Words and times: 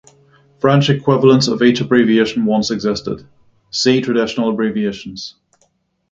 French 0.59 0.89
equivalents 0.89 1.47
of 1.47 1.61
each 1.61 1.79
abbreviation 1.79 2.43
once 2.45 2.71
existed: 2.71 3.23
see 3.69 4.01
Traditional 4.01 4.49
abbreviations. 4.49 5.35